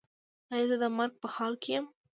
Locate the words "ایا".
0.53-0.65